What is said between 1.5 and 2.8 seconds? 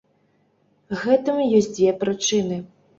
ёсць дзве прычыны.